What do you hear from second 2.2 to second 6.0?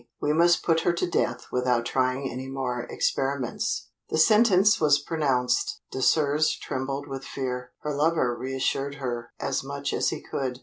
any more experiments." The sentence was pronounced.